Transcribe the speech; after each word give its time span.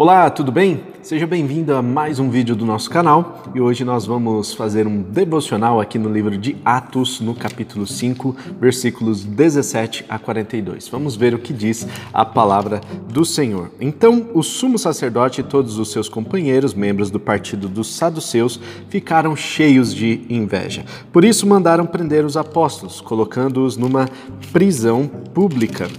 Olá, 0.00 0.30
tudo 0.30 0.50
bem? 0.50 0.82
Seja 1.02 1.26
bem-vindo 1.26 1.74
a 1.74 1.82
mais 1.82 2.18
um 2.18 2.30
vídeo 2.30 2.56
do 2.56 2.64
nosso 2.64 2.88
canal 2.88 3.42
e 3.54 3.60
hoje 3.60 3.84
nós 3.84 4.06
vamos 4.06 4.54
fazer 4.54 4.86
um 4.86 5.02
devocional 5.02 5.78
aqui 5.78 5.98
no 5.98 6.10
livro 6.10 6.38
de 6.38 6.56
Atos, 6.64 7.20
no 7.20 7.34
capítulo 7.34 7.86
5, 7.86 8.34
versículos 8.58 9.22
17 9.22 10.06
a 10.08 10.18
42. 10.18 10.88
Vamos 10.88 11.16
ver 11.16 11.34
o 11.34 11.38
que 11.38 11.52
diz 11.52 11.86
a 12.14 12.24
palavra 12.24 12.80
do 13.12 13.26
Senhor. 13.26 13.70
Então, 13.78 14.30
o 14.32 14.42
sumo 14.42 14.78
sacerdote 14.78 15.42
e 15.42 15.44
todos 15.44 15.78
os 15.78 15.92
seus 15.92 16.08
companheiros, 16.08 16.72
membros 16.72 17.10
do 17.10 17.20
partido 17.20 17.68
dos 17.68 17.94
saduceus, 17.94 18.58
ficaram 18.88 19.36
cheios 19.36 19.94
de 19.94 20.24
inveja. 20.30 20.82
Por 21.12 21.26
isso, 21.26 21.46
mandaram 21.46 21.84
prender 21.84 22.24
os 22.24 22.38
apóstolos, 22.38 23.02
colocando-os 23.02 23.76
numa 23.76 24.08
prisão 24.50 25.06
pública. 25.06 25.90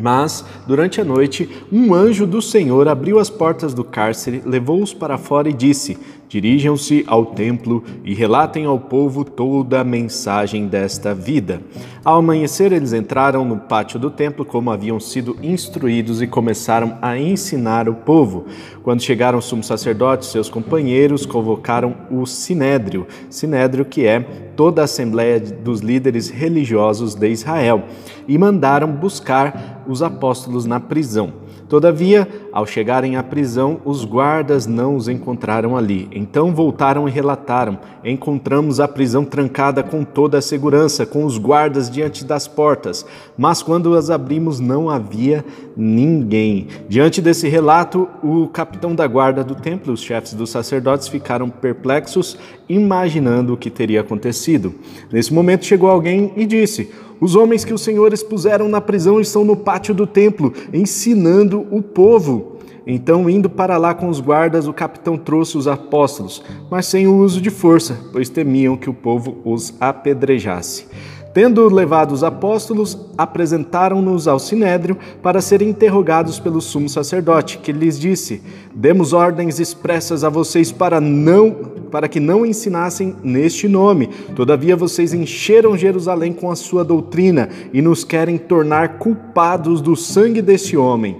Mas, 0.00 0.44
durante 0.66 1.00
a 1.00 1.04
noite, 1.04 1.48
um 1.70 1.92
anjo 1.92 2.26
do 2.26 2.40
Senhor 2.40 2.88
abriu 2.88 3.18
as 3.18 3.28
portas 3.28 3.74
do 3.74 3.84
cárcere, 3.84 4.42
levou-os 4.44 4.94
para 4.94 5.18
fora 5.18 5.48
e 5.48 5.52
disse: 5.52 5.98
Dirijam-se 6.30 7.02
ao 7.08 7.26
templo 7.26 7.82
e 8.04 8.14
relatem 8.14 8.64
ao 8.64 8.78
povo 8.78 9.24
toda 9.24 9.80
a 9.80 9.84
mensagem 9.84 10.68
desta 10.68 11.12
vida. 11.12 11.60
Ao 12.04 12.18
amanhecer, 12.18 12.70
eles 12.70 12.92
entraram 12.92 13.44
no 13.44 13.56
pátio 13.56 13.98
do 13.98 14.12
templo 14.12 14.44
como 14.44 14.70
haviam 14.70 15.00
sido 15.00 15.36
instruídos 15.42 16.22
e 16.22 16.28
começaram 16.28 16.96
a 17.02 17.18
ensinar 17.18 17.88
o 17.88 17.96
povo. 17.96 18.46
Quando 18.84 19.02
chegaram 19.02 19.40
o 19.40 19.42
sumo 19.42 19.64
sacerdote 19.64 20.24
e 20.24 20.30
seus 20.30 20.48
companheiros, 20.48 21.26
convocaram 21.26 21.96
o 22.08 22.24
sinédrio, 22.24 23.08
sinédrio 23.28 23.84
que 23.84 24.06
é 24.06 24.20
toda 24.54 24.82
a 24.82 24.84
assembleia 24.84 25.40
dos 25.40 25.80
líderes 25.80 26.30
religiosos 26.30 27.16
de 27.16 27.28
Israel, 27.28 27.82
e 28.28 28.38
mandaram 28.38 28.92
buscar 28.92 29.82
os 29.88 30.00
apóstolos 30.00 30.64
na 30.64 30.78
prisão. 30.78 31.32
Todavia, 31.70 32.26
ao 32.52 32.66
chegarem 32.66 33.14
à 33.14 33.22
prisão, 33.22 33.80
os 33.84 34.04
guardas 34.04 34.66
não 34.66 34.96
os 34.96 35.06
encontraram 35.06 35.76
ali. 35.76 36.08
Então 36.10 36.52
voltaram 36.52 37.08
e 37.08 37.12
relataram: 37.12 37.78
Encontramos 38.04 38.80
a 38.80 38.88
prisão 38.88 39.24
trancada 39.24 39.80
com 39.80 40.02
toda 40.02 40.38
a 40.38 40.42
segurança, 40.42 41.06
com 41.06 41.24
os 41.24 41.38
guardas 41.38 41.88
diante 41.88 42.24
das 42.24 42.48
portas. 42.48 43.06
Mas 43.38 43.62
quando 43.62 43.94
as 43.94 44.10
abrimos, 44.10 44.58
não 44.58 44.90
havia 44.90 45.44
ninguém. 45.76 46.66
Diante 46.88 47.22
desse 47.22 47.48
relato, 47.48 48.08
o 48.20 48.48
capitão 48.48 48.92
da 48.92 49.06
guarda 49.06 49.44
do 49.44 49.54
templo, 49.54 49.92
os 49.92 50.02
chefes 50.02 50.34
dos 50.34 50.50
sacerdotes, 50.50 51.06
ficaram 51.06 51.48
perplexos, 51.48 52.36
imaginando 52.68 53.54
o 53.54 53.56
que 53.56 53.70
teria 53.70 54.00
acontecido. 54.00 54.74
Nesse 55.12 55.32
momento 55.32 55.64
chegou 55.64 55.88
alguém 55.88 56.32
e 56.34 56.44
disse: 56.44 56.90
os 57.20 57.36
homens 57.36 57.64
que 57.64 57.74
o 57.74 57.78
Senhor 57.78 58.12
expuseram 58.12 58.68
na 58.68 58.80
prisão 58.80 59.20
estão 59.20 59.44
no 59.44 59.56
pátio 59.56 59.94
do 59.94 60.06
templo, 60.06 60.52
ensinando 60.72 61.66
o 61.70 61.82
povo. 61.82 62.56
Então, 62.86 63.28
indo 63.28 63.50
para 63.50 63.76
lá 63.76 63.92
com 63.92 64.08
os 64.08 64.20
guardas, 64.20 64.66
o 64.66 64.72
capitão 64.72 65.18
trouxe 65.18 65.58
os 65.58 65.68
apóstolos, 65.68 66.42
mas 66.70 66.86
sem 66.86 67.06
o 67.06 67.16
uso 67.18 67.40
de 67.40 67.50
força, 67.50 67.98
pois 68.10 68.28
temiam 68.28 68.76
que 68.76 68.88
o 68.88 68.94
povo 68.94 69.36
os 69.44 69.74
apedrejasse. 69.78 70.86
Tendo 71.32 71.72
levado 71.72 72.12
os 72.12 72.24
apóstolos, 72.24 72.98
apresentaram-nos 73.16 74.26
ao 74.26 74.40
sinédrio 74.40 74.98
para 75.22 75.40
serem 75.40 75.68
interrogados 75.68 76.40
pelo 76.40 76.60
sumo 76.60 76.88
sacerdote, 76.88 77.58
que 77.58 77.70
lhes 77.70 77.98
disse: 78.00 78.42
Demos 78.74 79.12
ordens 79.12 79.60
expressas 79.60 80.24
a 80.24 80.28
vocês 80.28 80.72
para 80.72 81.00
não 81.00 81.70
para 81.90 82.08
que 82.08 82.20
não 82.20 82.46
ensinassem 82.46 83.16
neste 83.22 83.68
nome. 83.68 84.08
Todavia 84.34 84.76
vocês 84.76 85.12
encheram 85.12 85.76
Jerusalém 85.76 86.32
com 86.32 86.50
a 86.50 86.56
sua 86.56 86.84
doutrina 86.84 87.48
e 87.72 87.82
nos 87.82 88.04
querem 88.04 88.38
tornar 88.38 88.98
culpados 88.98 89.80
do 89.80 89.96
sangue 89.96 90.40
desse 90.40 90.76
homem. 90.76 91.16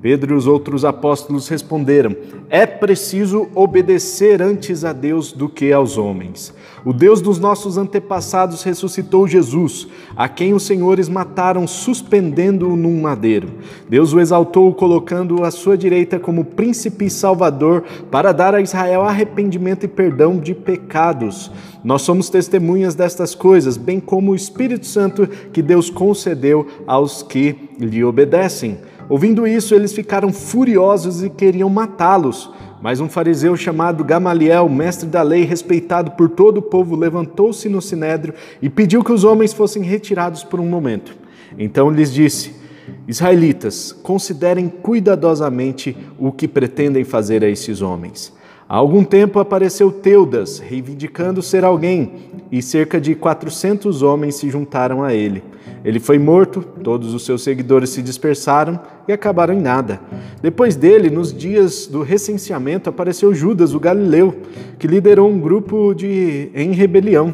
Pedro 0.00 0.34
e 0.34 0.36
os 0.36 0.46
outros 0.46 0.84
apóstolos 0.84 1.48
responderam: 1.48 2.14
É 2.50 2.66
preciso 2.66 3.48
obedecer 3.54 4.42
antes 4.42 4.84
a 4.84 4.92
Deus 4.92 5.32
do 5.32 5.48
que 5.48 5.72
aos 5.72 5.96
homens. 5.96 6.52
O 6.84 6.92
Deus 6.92 7.22
dos 7.22 7.38
nossos 7.38 7.78
antepassados 7.78 8.62
ressuscitou 8.62 9.26
Jesus, 9.26 9.88
a 10.14 10.28
quem 10.28 10.52
os 10.52 10.64
senhores 10.64 11.08
mataram 11.08 11.66
suspendendo-o 11.66 12.76
num 12.76 13.00
madeiro. 13.00 13.48
Deus 13.88 14.12
o 14.12 14.20
exaltou, 14.20 14.72
colocando-o 14.74 15.44
à 15.44 15.50
sua 15.50 15.78
direita 15.78 16.18
como 16.18 16.44
príncipe 16.44 17.06
e 17.06 17.10
salvador, 17.10 17.84
para 18.10 18.32
dar 18.32 18.54
a 18.54 18.60
Israel 18.60 19.00
arrependimento 19.00 19.84
e 19.84 19.88
perdão 19.88 20.36
de 20.36 20.54
pecados. 20.54 21.50
Nós 21.82 22.02
somos 22.02 22.28
testemunhas 22.28 22.94
destas 22.94 23.34
coisas, 23.34 23.78
bem 23.78 23.98
como 23.98 24.32
o 24.32 24.36
Espírito 24.36 24.86
Santo 24.86 25.26
que 25.26 25.62
Deus 25.62 25.88
concedeu 25.88 26.66
aos 26.86 27.22
que 27.22 27.56
lhe 27.78 28.04
obedecem. 28.04 28.78
Ouvindo 29.08 29.46
isso, 29.46 29.74
eles 29.74 29.92
ficaram 29.92 30.32
furiosos 30.32 31.22
e 31.22 31.30
queriam 31.30 31.70
matá-los. 31.70 32.50
Mas 32.84 33.00
um 33.00 33.08
fariseu 33.08 33.56
chamado 33.56 34.04
Gamaliel, 34.04 34.68
mestre 34.68 35.08
da 35.08 35.22
lei, 35.22 35.42
respeitado 35.42 36.10
por 36.10 36.28
todo 36.28 36.58
o 36.58 36.62
povo, 36.62 36.94
levantou-se 36.94 37.66
no 37.66 37.80
sinédrio 37.80 38.34
e 38.60 38.68
pediu 38.68 39.02
que 39.02 39.10
os 39.10 39.24
homens 39.24 39.54
fossem 39.54 39.82
retirados 39.82 40.44
por 40.44 40.60
um 40.60 40.68
momento. 40.68 41.16
Então 41.58 41.88
lhes 41.88 42.12
disse: 42.12 42.54
Israelitas, 43.08 43.90
considerem 43.90 44.68
cuidadosamente 44.68 45.96
o 46.18 46.30
que 46.30 46.46
pretendem 46.46 47.04
fazer 47.04 47.42
a 47.42 47.48
esses 47.48 47.80
homens. 47.80 48.34
Há 48.74 48.76
algum 48.76 49.04
tempo 49.04 49.38
apareceu 49.38 49.92
Teudas, 49.92 50.58
reivindicando 50.58 51.40
ser 51.40 51.64
alguém, 51.64 52.14
e 52.50 52.60
cerca 52.60 53.00
de 53.00 53.14
400 53.14 54.02
homens 54.02 54.34
se 54.34 54.50
juntaram 54.50 55.04
a 55.04 55.14
ele. 55.14 55.44
Ele 55.84 56.00
foi 56.00 56.18
morto, 56.18 56.60
todos 56.82 57.14
os 57.14 57.24
seus 57.24 57.44
seguidores 57.44 57.90
se 57.90 58.02
dispersaram 58.02 58.80
e 59.06 59.12
acabaram 59.12 59.54
em 59.54 59.60
nada. 59.60 60.00
Depois 60.42 60.74
dele, 60.74 61.08
nos 61.08 61.32
dias 61.32 61.86
do 61.86 62.02
recenseamento, 62.02 62.90
apareceu 62.90 63.32
Judas, 63.32 63.74
o 63.74 63.78
galileu, 63.78 64.34
que 64.76 64.88
liderou 64.88 65.30
um 65.30 65.38
grupo 65.38 65.94
de 65.94 66.50
em 66.52 66.72
rebelião. 66.72 67.32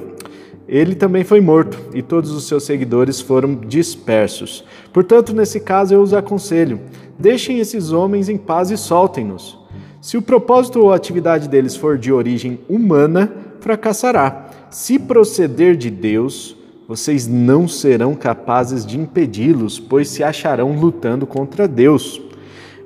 Ele 0.69 0.95
também 0.95 1.25
foi 1.25 1.41
morto 1.41 1.79
e 1.95 2.03
todos 2.03 2.33
os 2.33 2.47
seus 2.47 2.65
seguidores 2.65 3.19
foram 3.19 3.55
dispersos. 3.55 4.63
Portanto, 4.93 5.33
nesse 5.33 5.59
caso, 5.61 5.95
eu 5.95 6.03
os 6.03 6.13
aconselho: 6.13 6.79
deixem 7.19 7.61
esses 7.61 7.93
homens 7.93 8.29
em 8.29 8.37
paz 8.37 8.71
e 8.71 8.77
soltem-nos. 8.77 9.60
Se 10.01 10.17
o 10.17 10.23
propósito 10.23 10.81
ou 10.81 10.93
atividade 10.93 11.47
deles 11.47 11.77
for 11.77 11.99
de 11.99 12.11
origem 12.11 12.59
humana, 12.69 13.31
fracassará. 13.61 14.49
Se 14.71 14.99
proceder 14.99 15.77
de 15.77 15.91
Deus, 15.91 16.57
vocês 16.89 17.27
não 17.27 17.69
serão 17.69 18.15
capazes 18.15 18.87
de 18.87 18.99
impedi-los, 18.99 19.79
pois 19.79 20.09
se 20.09 20.25
acharão 20.25 20.73
lutando 20.73 21.27
contra 21.27 21.69
Deus. 21.69 22.21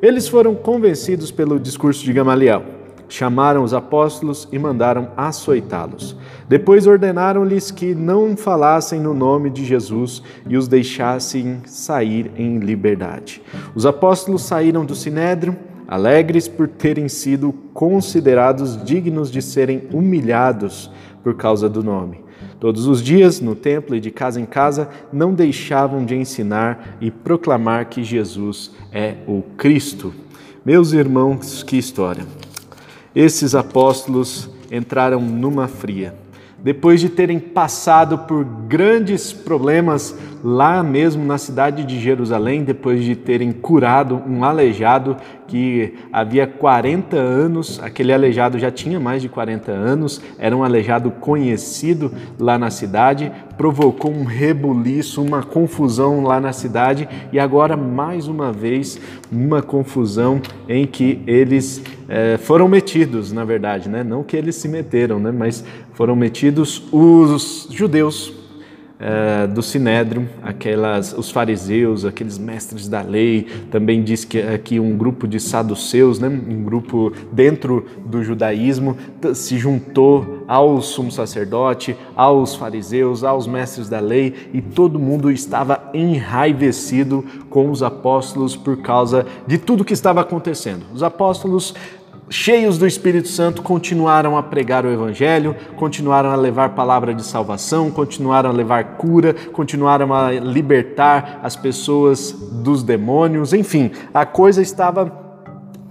Eles 0.02 0.26
foram 0.26 0.56
convencidos 0.56 1.30
pelo 1.30 1.60
discurso 1.60 2.04
de 2.04 2.12
Gamaliel. 2.12 2.64
Chamaram 3.08 3.62
os 3.62 3.72
apóstolos 3.72 4.48
e 4.50 4.58
mandaram 4.58 5.08
açoitá-los. 5.16 6.16
Depois 6.48 6.86
ordenaram-lhes 6.86 7.70
que 7.70 7.94
não 7.94 8.36
falassem 8.36 8.98
no 8.98 9.14
nome 9.14 9.50
de 9.50 9.64
Jesus 9.64 10.20
e 10.48 10.56
os 10.56 10.66
deixassem 10.66 11.60
sair 11.64 12.32
em 12.36 12.58
liberdade. 12.58 13.40
Os 13.74 13.86
apóstolos 13.86 14.42
saíram 14.42 14.84
do 14.84 14.96
sinédrio 14.96 15.56
alegres 15.86 16.48
por 16.48 16.68
terem 16.68 17.08
sido 17.08 17.52
considerados 17.72 18.82
dignos 18.84 19.30
de 19.30 19.42
serem 19.42 19.88
humilhados 19.92 20.90
por 21.22 21.34
causa 21.34 21.68
do 21.68 21.82
nome. 21.82 22.22
Todos 22.60 22.86
os 22.86 23.02
dias, 23.02 23.40
no 23.40 23.54
templo 23.54 23.94
e 23.94 24.00
de 24.00 24.10
casa 24.10 24.40
em 24.40 24.46
casa, 24.46 24.88
não 25.12 25.34
deixavam 25.34 26.04
de 26.04 26.14
ensinar 26.14 26.96
e 27.00 27.10
proclamar 27.10 27.86
que 27.86 28.02
Jesus 28.02 28.72
é 28.92 29.16
o 29.26 29.42
Cristo. 29.56 30.14
Meus 30.64 30.92
irmãos, 30.92 31.62
que 31.62 31.76
história! 31.76 32.24
Esses 33.14 33.54
apóstolos 33.54 34.50
entraram 34.70 35.20
numa 35.20 35.68
fria. 35.68 36.14
Depois 36.58 37.00
de 37.00 37.10
terem 37.10 37.38
passado 37.38 38.18
por 38.20 38.44
grandes 38.44 39.32
problemas 39.32 40.16
lá 40.44 40.82
mesmo 40.82 41.24
na 41.24 41.38
cidade 41.38 41.84
de 41.84 41.98
Jerusalém, 41.98 42.62
depois 42.62 43.02
de 43.02 43.16
terem 43.16 43.50
curado 43.50 44.22
um 44.28 44.44
aleijado 44.44 45.16
que 45.48 45.94
havia 46.12 46.46
40 46.46 47.16
anos, 47.16 47.80
aquele 47.82 48.12
aleijado 48.12 48.58
já 48.58 48.70
tinha 48.70 49.00
mais 49.00 49.22
de 49.22 49.28
40 49.30 49.72
anos, 49.72 50.20
era 50.38 50.54
um 50.54 50.62
aleijado 50.62 51.10
conhecido 51.10 52.12
lá 52.38 52.58
na 52.58 52.68
cidade, 52.68 53.32
provocou 53.56 54.12
um 54.12 54.24
rebuliço, 54.24 55.22
uma 55.22 55.42
confusão 55.42 56.22
lá 56.22 56.38
na 56.38 56.52
cidade 56.52 57.08
e 57.32 57.40
agora 57.40 57.74
mais 57.74 58.28
uma 58.28 58.52
vez 58.52 59.00
uma 59.32 59.62
confusão 59.62 60.42
em 60.68 60.86
que 60.86 61.22
eles 61.26 61.82
é, 62.06 62.36
foram 62.36 62.68
metidos, 62.68 63.32
na 63.32 63.46
verdade, 63.46 63.88
né? 63.88 64.04
não 64.04 64.22
que 64.22 64.36
eles 64.36 64.56
se 64.56 64.68
meteram, 64.68 65.18
né? 65.18 65.32
mas 65.32 65.64
foram 65.94 66.14
metidos 66.14 66.82
os 66.92 67.66
judeus 67.70 68.43
uh, 69.04 69.46
do 69.48 69.62
Sinédrio, 69.62 70.28
aquelas, 70.42 71.12
os 71.12 71.30
fariseus, 71.30 72.04
aqueles 72.04 72.38
mestres 72.38 72.88
da 72.88 73.02
lei, 73.02 73.46
também 73.70 74.02
diz 74.02 74.24
que 74.24 74.40
aqui 74.40 74.80
um 74.80 74.96
grupo 74.96 75.28
de 75.28 75.38
saduceus, 75.38 76.18
né, 76.18 76.28
um 76.28 76.64
grupo 76.64 77.12
dentro 77.30 77.86
do 78.06 78.24
judaísmo, 78.24 78.96
se 79.34 79.58
juntou 79.58 80.44
ao 80.48 80.80
sumo 80.80 81.12
sacerdote, 81.12 81.96
aos 82.16 82.54
fariseus, 82.54 83.22
aos 83.22 83.46
mestres 83.46 83.88
da 83.88 84.00
lei 84.00 84.34
e 84.52 84.60
todo 84.60 84.98
mundo 84.98 85.30
estava 85.30 85.90
enraivecido 85.92 87.24
com 87.50 87.70
os 87.70 87.82
apóstolos 87.82 88.56
por 88.56 88.78
causa 88.78 89.26
de 89.46 89.58
tudo 89.58 89.84
que 89.84 89.92
estava 89.92 90.20
acontecendo. 90.20 90.84
Os 90.92 91.02
apóstolos 91.02 91.74
cheios 92.28 92.78
do 92.78 92.86
Espírito 92.86 93.28
Santo, 93.28 93.62
continuaram 93.62 94.36
a 94.36 94.42
pregar 94.42 94.84
o 94.84 94.90
Evangelho, 94.90 95.54
continuaram 95.76 96.30
a 96.30 96.36
levar 96.36 96.70
palavra 96.70 97.14
de 97.14 97.22
salvação, 97.24 97.90
continuaram 97.90 98.50
a 98.50 98.52
levar 98.52 98.96
cura, 98.96 99.34
continuaram 99.52 100.12
a 100.12 100.30
libertar 100.32 101.40
as 101.42 101.56
pessoas 101.56 102.32
dos 102.32 102.82
demônios, 102.82 103.52
enfim, 103.52 103.90
a 104.12 104.24
coisa 104.24 104.62
estava 104.62 105.24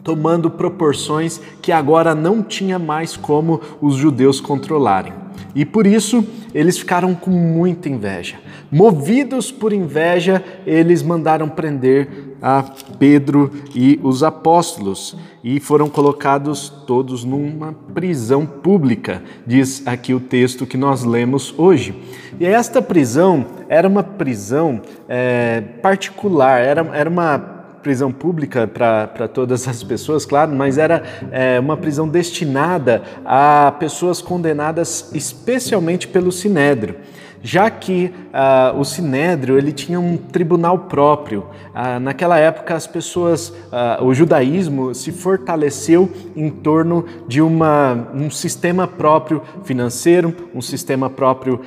tomando 0.03 0.49
proporções 0.49 1.39
que 1.61 1.71
agora 1.71 2.13
não 2.13 2.43
tinha 2.43 2.77
mais 2.77 3.15
como 3.15 3.61
os 3.81 3.95
judeus 3.95 4.41
controlarem. 4.41 5.22
E 5.55 5.65
por 5.65 5.85
isso 5.85 6.25
eles 6.53 6.77
ficaram 6.77 7.15
com 7.15 7.31
muita 7.31 7.89
inveja. 7.89 8.35
Movidos 8.71 9.51
por 9.51 9.71
inveja, 9.73 10.43
eles 10.65 11.03
mandaram 11.03 11.47
prender 11.49 12.33
a 12.41 12.63
Pedro 12.99 13.51
e 13.73 13.99
os 14.03 14.21
apóstolos 14.23 15.15
e 15.43 15.59
foram 15.59 15.89
colocados 15.89 16.69
todos 16.85 17.23
numa 17.23 17.71
prisão 17.93 18.45
pública, 18.45 19.23
diz 19.47 19.85
aqui 19.85 20.13
o 20.13 20.19
texto 20.19 20.65
que 20.65 20.75
nós 20.75 21.03
lemos 21.03 21.53
hoje. 21.57 21.95
E 22.39 22.45
esta 22.45 22.81
prisão 22.81 23.45
era 23.69 23.87
uma 23.87 24.03
prisão 24.03 24.81
é, 25.07 25.61
particular, 25.81 26.59
era, 26.59 26.81
era 26.93 27.09
uma 27.09 27.52
prisão 27.83 28.11
pública 28.11 28.65
para 28.65 29.27
todas 29.27 29.67
as 29.67 29.83
pessoas, 29.83 30.25
claro, 30.25 30.55
mas 30.55 30.77
era 30.77 31.03
é, 31.31 31.59
uma 31.59 31.77
prisão 31.77 32.07
destinada 32.07 33.03
a 33.25 33.75
pessoas 33.77 34.21
condenadas 34.21 35.11
especialmente 35.13 36.07
pelo 36.07 36.31
Sinédrio 36.31 36.95
já 37.43 37.69
que 37.69 38.05
uh, 38.33 38.79
o 38.79 38.85
Sinédrio 38.85 39.57
ele 39.57 39.73
tinha 39.73 39.99
um 39.99 40.15
tribunal 40.15 40.79
próprio. 40.79 41.45
Uh, 41.75 41.99
naquela 41.99 42.37
época, 42.39 42.73
as 42.73 42.87
pessoas, 42.87 43.49
uh, 43.49 44.03
o 44.03 44.13
judaísmo 44.13 44.95
se 44.95 45.11
fortaleceu 45.11 46.09
em 46.37 46.49
torno 46.49 47.05
de 47.27 47.41
uma, 47.41 48.07
um 48.15 48.31
sistema 48.31 48.87
próprio 48.87 49.41
financeiro, 49.65 50.33
um 50.55 50.61
sistema 50.61 51.09
próprio 51.09 51.59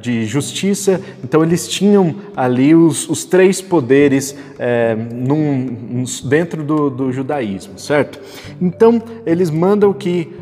de 0.00 0.24
justiça. 0.26 1.00
Então, 1.22 1.42
eles 1.42 1.66
tinham 1.66 2.14
ali 2.36 2.74
os, 2.74 3.08
os 3.08 3.24
três 3.24 3.60
poderes 3.60 4.36
eh, 4.58 4.94
num, 4.94 6.04
dentro 6.24 6.62
do, 6.62 6.90
do, 6.90 7.12
judaísmo, 7.12 7.78
certo? 7.78 8.20
Então, 8.60 9.02
eles 9.26 9.50
mandam 9.50 9.92
que 9.92 10.32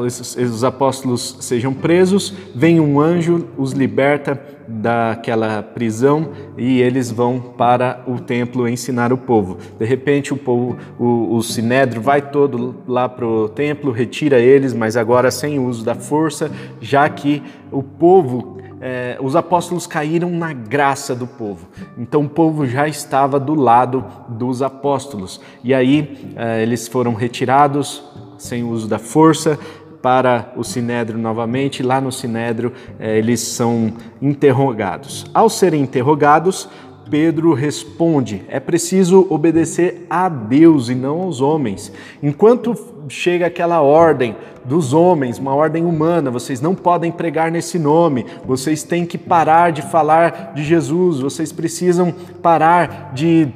os, 0.00 0.36
os 0.36 0.62
apóstolos 0.62 1.38
sejam 1.40 1.74
presos, 1.74 2.32
vem 2.54 2.78
um 2.78 3.00
anjo, 3.00 3.46
os 3.56 3.71
os 3.72 3.78
liberta 3.78 4.40
daquela 4.68 5.62
prisão 5.62 6.30
e 6.56 6.80
eles 6.80 7.10
vão 7.10 7.40
para 7.40 8.02
o 8.06 8.20
templo 8.20 8.68
ensinar 8.68 9.12
o 9.12 9.18
povo. 9.18 9.58
De 9.78 9.84
repente 9.84 10.32
o 10.32 10.36
povo, 10.36 10.76
o, 10.98 11.36
o 11.36 11.42
sinédrio 11.42 12.00
vai 12.00 12.22
todo 12.22 12.76
lá 12.86 13.08
para 13.08 13.26
o 13.26 13.48
templo, 13.48 13.90
retira 13.90 14.38
eles, 14.38 14.72
mas 14.72 14.96
agora 14.96 15.30
sem 15.30 15.58
uso 15.58 15.84
da 15.84 15.94
força, 15.94 16.50
já 16.80 17.08
que 17.08 17.42
o 17.70 17.82
povo 17.82 18.58
é, 18.84 19.16
os 19.20 19.36
apóstolos 19.36 19.86
caíram 19.86 20.28
na 20.30 20.52
graça 20.52 21.14
do 21.14 21.26
povo. 21.26 21.68
Então 21.96 22.22
o 22.22 22.28
povo 22.28 22.66
já 22.66 22.88
estava 22.88 23.38
do 23.38 23.54
lado 23.54 24.04
dos 24.28 24.60
apóstolos. 24.60 25.40
E 25.62 25.72
aí 25.72 26.32
é, 26.34 26.62
eles 26.62 26.88
foram 26.88 27.14
retirados 27.14 28.02
sem 28.36 28.64
uso 28.64 28.88
da 28.88 28.98
força 28.98 29.56
para 30.02 30.52
o 30.56 30.64
Sinédrio 30.64 31.18
novamente. 31.18 31.82
Lá 31.82 32.00
no 32.00 32.10
Sinédrio, 32.10 32.72
eh, 32.98 33.18
eles 33.18 33.40
são 33.40 33.92
interrogados. 34.20 35.24
Ao 35.32 35.48
serem 35.48 35.82
interrogados, 35.82 36.68
Pedro 37.08 37.54
responde: 37.54 38.42
é 38.48 38.58
preciso 38.58 39.26
obedecer 39.30 40.06
a 40.10 40.28
Deus 40.28 40.88
e 40.88 40.94
não 40.94 41.22
aos 41.22 41.40
homens. 41.40 41.92
Enquanto 42.22 42.74
chega 43.08 43.46
aquela 43.46 43.80
ordem 43.80 44.34
dos 44.64 44.92
homens, 44.92 45.38
uma 45.38 45.54
ordem 45.54 45.84
humana, 45.84 46.30
vocês 46.30 46.60
não 46.60 46.74
podem 46.74 47.12
pregar 47.12 47.50
nesse 47.50 47.78
nome, 47.78 48.24
vocês 48.44 48.82
têm 48.82 49.04
que 49.04 49.18
parar 49.18 49.72
de 49.72 49.82
falar 49.82 50.52
de 50.54 50.64
Jesus, 50.64 51.20
vocês 51.20 51.52
precisam 51.52 52.14
parar 52.40 53.12
de, 53.12 53.48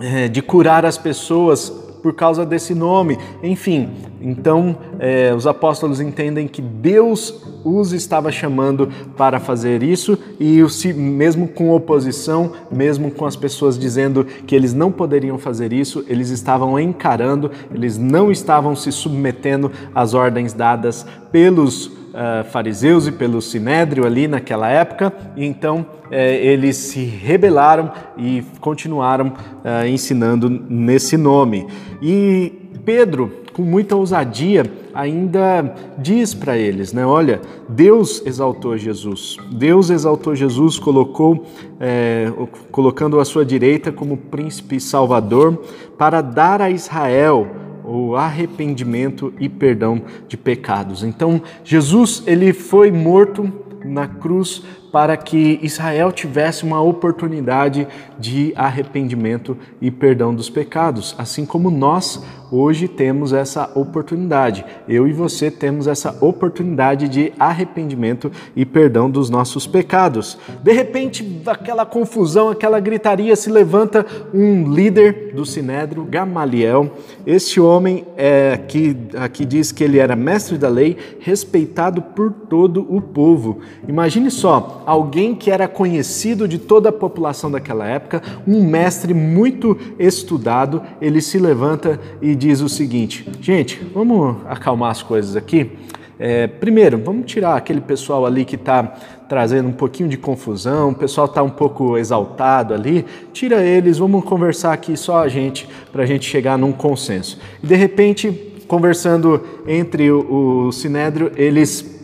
eh, 0.00 0.28
de 0.28 0.40
curar 0.42 0.84
as 0.84 0.98
pessoas 0.98 1.87
por 2.02 2.14
causa 2.14 2.44
desse 2.44 2.74
nome. 2.74 3.18
Enfim, 3.42 3.90
então 4.20 4.76
é, 4.98 5.34
os 5.34 5.46
apóstolos 5.46 6.00
entendem 6.00 6.48
que 6.48 6.62
Deus 6.62 7.42
os 7.64 7.92
estava 7.92 8.30
chamando 8.30 8.88
para 9.16 9.40
fazer 9.40 9.82
isso 9.82 10.18
e 10.38 10.62
mesmo 10.94 11.48
com 11.48 11.70
oposição, 11.70 12.52
mesmo 12.70 13.10
com 13.10 13.26
as 13.26 13.36
pessoas 13.36 13.78
dizendo 13.78 14.24
que 14.24 14.54
eles 14.54 14.72
não 14.72 14.90
poderiam 14.90 15.38
fazer 15.38 15.72
isso, 15.72 16.04
eles 16.08 16.30
estavam 16.30 16.78
encarando, 16.78 17.50
eles 17.74 17.98
não 17.98 18.30
estavam 18.30 18.74
se 18.74 18.90
submetendo 18.92 19.70
às 19.94 20.14
ordens 20.14 20.52
dadas 20.52 21.04
pelos 21.30 21.97
uh, 22.08 22.44
fariseus 22.50 23.06
e 23.06 23.12
pelo 23.12 23.40
sinédrio 23.40 24.06
ali 24.06 24.28
naquela 24.28 24.68
época, 24.68 25.12
e 25.36 25.44
então 25.44 25.86
uh, 26.06 26.14
eles 26.14 26.76
se 26.76 27.04
rebelaram 27.04 27.90
e 28.16 28.42
continuaram 28.60 29.28
uh, 29.28 29.86
ensinando 29.86 30.48
nesse 30.48 31.16
nome. 31.16 31.66
E 32.00 32.52
Pedro, 32.84 33.32
com 33.52 33.62
muita 33.62 33.96
ousadia, 33.96 34.64
ainda 34.94 35.74
diz 35.98 36.32
para 36.32 36.56
eles, 36.56 36.92
né? 36.92 37.04
Olha, 37.04 37.40
Deus 37.68 38.22
exaltou 38.24 38.76
Jesus. 38.78 39.36
Deus 39.52 39.90
exaltou 39.90 40.34
Jesus, 40.34 40.78
colocou, 40.78 41.44
é, 41.78 42.32
colocando 42.70 43.20
à 43.20 43.24
sua 43.24 43.44
direita 43.44 43.92
como 43.92 44.16
príncipe 44.16 44.80
salvador 44.80 45.62
para 45.98 46.20
dar 46.20 46.62
a 46.62 46.70
Israel 46.70 47.67
o 47.88 48.14
arrependimento 48.16 49.32
e 49.40 49.48
perdão 49.48 50.02
de 50.28 50.36
pecados. 50.36 51.02
Então, 51.02 51.40
Jesus 51.64 52.22
ele 52.26 52.52
foi 52.52 52.90
morto 52.90 53.50
na 53.84 54.06
cruz 54.06 54.62
para 54.92 55.16
que 55.16 55.58
Israel 55.62 56.10
tivesse 56.12 56.64
uma 56.64 56.80
oportunidade 56.80 57.86
de 58.18 58.52
arrependimento 58.56 59.56
e 59.80 59.90
perdão 59.90 60.34
dos 60.34 60.48
pecados, 60.50 61.14
assim 61.18 61.44
como 61.44 61.70
nós 61.70 62.22
hoje 62.50 62.88
temos 62.88 63.32
essa 63.32 63.70
oportunidade. 63.74 64.64
Eu 64.88 65.06
e 65.06 65.12
você 65.12 65.50
temos 65.50 65.86
essa 65.86 66.16
oportunidade 66.20 67.08
de 67.08 67.32
arrependimento 67.38 68.30
e 68.56 68.64
perdão 68.64 69.10
dos 69.10 69.28
nossos 69.30 69.66
pecados. 69.66 70.38
De 70.62 70.72
repente, 70.72 71.42
aquela 71.46 71.84
confusão, 71.84 72.48
aquela 72.48 72.80
gritaria, 72.80 73.36
se 73.36 73.50
levanta 73.50 74.04
um 74.32 74.72
líder 74.72 75.32
do 75.34 75.44
Sinédrio, 75.44 76.04
Gamaliel. 76.04 76.90
Este 77.26 77.60
homem 77.60 78.06
é, 78.16 78.58
que 78.68 78.96
aqui 79.16 79.44
diz 79.44 79.72
que 79.72 79.84
ele 79.84 79.98
era 79.98 80.16
mestre 80.16 80.56
da 80.56 80.68
lei, 80.68 80.96
respeitado 81.20 82.00
por 82.00 82.32
todo 82.32 82.86
o 82.88 83.00
povo. 83.00 83.58
Imagine 83.86 84.30
só, 84.30 84.82
alguém 84.88 85.34
que 85.34 85.50
era 85.50 85.68
conhecido 85.68 86.48
de 86.48 86.58
toda 86.58 86.88
a 86.88 86.92
população 86.92 87.50
daquela 87.50 87.86
época, 87.86 88.22
um 88.46 88.64
mestre 88.64 89.12
muito 89.12 89.76
estudado, 89.98 90.82
ele 90.98 91.20
se 91.20 91.38
levanta 91.38 92.00
e 92.22 92.34
diz 92.34 92.62
o 92.62 92.70
seguinte: 92.70 93.30
gente, 93.38 93.78
vamos 93.92 94.36
acalmar 94.46 94.90
as 94.90 95.02
coisas 95.02 95.36
aqui. 95.36 95.70
É, 96.18 96.46
primeiro, 96.46 96.98
vamos 96.98 97.30
tirar 97.30 97.54
aquele 97.54 97.82
pessoal 97.82 98.24
ali 98.24 98.46
que 98.46 98.56
está 98.56 98.82
trazendo 99.28 99.68
um 99.68 99.72
pouquinho 99.72 100.08
de 100.08 100.16
confusão, 100.16 100.90
o 100.90 100.94
pessoal 100.94 101.26
está 101.26 101.42
um 101.42 101.50
pouco 101.50 101.98
exaltado 101.98 102.72
ali, 102.72 103.04
tira 103.32 103.62
eles, 103.62 103.98
vamos 103.98 104.24
conversar 104.24 104.72
aqui 104.72 104.96
só 104.96 105.18
a 105.18 105.28
gente, 105.28 105.68
para 105.92 106.02
a 106.02 106.06
gente 106.06 106.28
chegar 106.28 106.56
num 106.56 106.72
consenso. 106.72 107.38
E 107.62 107.66
de 107.66 107.76
repente, 107.76 108.32
conversando 108.66 109.44
entre 109.66 110.10
o, 110.10 110.66
o 110.66 110.72
Sinédrio, 110.72 111.30
eles, 111.36 111.97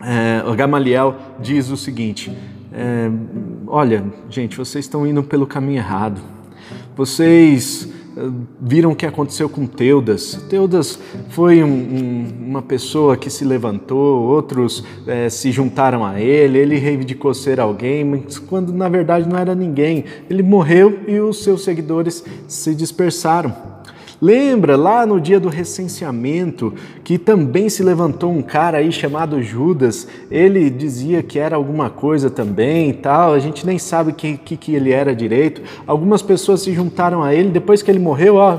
é, 0.00 0.42
Gamaliel 0.56 1.16
diz 1.40 1.70
o 1.70 1.76
seguinte: 1.76 2.36
é, 2.72 3.10
olha, 3.66 4.04
gente, 4.28 4.56
vocês 4.56 4.84
estão 4.84 5.06
indo 5.06 5.22
pelo 5.22 5.46
caminho 5.46 5.78
errado, 5.78 6.20
vocês 6.96 7.88
viram 8.60 8.92
o 8.92 8.96
que 8.96 9.06
aconteceu 9.06 9.48
com 9.48 9.66
Teudas. 9.66 10.34
Teudas 10.48 10.98
foi 11.30 11.62
um, 11.62 11.68
um, 11.68 12.48
uma 12.48 12.62
pessoa 12.62 13.16
que 13.16 13.30
se 13.30 13.44
levantou, 13.44 14.22
outros 14.24 14.84
é, 15.06 15.28
se 15.28 15.52
juntaram 15.52 16.04
a 16.04 16.20
ele, 16.20 16.58
ele 16.58 16.76
reivindicou 16.76 17.32
ser 17.32 17.60
alguém, 17.60 18.04
mas 18.04 18.38
quando 18.38 18.72
na 18.72 18.88
verdade 18.88 19.28
não 19.28 19.38
era 19.38 19.54
ninguém. 19.54 20.04
Ele 20.28 20.42
morreu 20.42 21.00
e 21.06 21.18
os 21.20 21.42
seus 21.42 21.62
seguidores 21.62 22.24
se 22.48 22.74
dispersaram. 22.74 23.54
Lembra 24.20 24.76
lá 24.76 25.06
no 25.06 25.18
dia 25.18 25.40
do 25.40 25.48
recenseamento 25.48 26.74
que 27.02 27.16
também 27.16 27.70
se 27.70 27.82
levantou 27.82 28.30
um 28.30 28.42
cara 28.42 28.76
aí 28.76 28.92
chamado 28.92 29.42
Judas? 29.42 30.06
Ele 30.30 30.68
dizia 30.68 31.22
que 31.22 31.38
era 31.38 31.56
alguma 31.56 31.88
coisa 31.88 32.28
também 32.28 32.90
e 32.90 32.92
tal, 32.92 33.32
a 33.32 33.38
gente 33.38 33.66
nem 33.66 33.78
sabe 33.78 34.10
o 34.10 34.14
que, 34.14 34.36
que, 34.36 34.58
que 34.58 34.74
ele 34.74 34.92
era 34.92 35.14
direito. 35.16 35.62
Algumas 35.86 36.20
pessoas 36.20 36.60
se 36.60 36.72
juntaram 36.74 37.22
a 37.22 37.34
ele, 37.34 37.48
depois 37.48 37.82
que 37.82 37.90
ele 37.90 37.98
morreu, 37.98 38.34
ó, 38.34 38.58